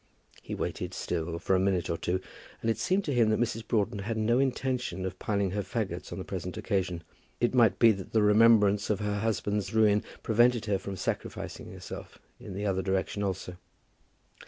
[0.41, 2.19] He waited still for a minute or two,
[2.59, 3.67] and it seemed to him that Mrs.
[3.67, 7.03] Broughton had no intention of piling her fagots on the present occasion.
[7.39, 12.17] It might be that the remembrance of her husband's ruin prevented her from sacrificing herself
[12.39, 13.57] in the other direction also.